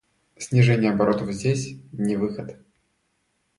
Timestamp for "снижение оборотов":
0.35-1.31